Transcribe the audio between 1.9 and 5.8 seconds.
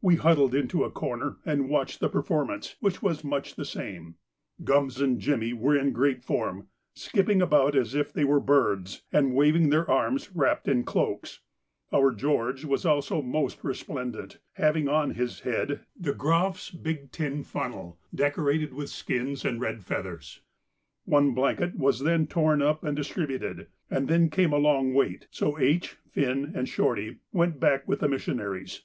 the performance, which was much the same. Gums and Jimmy were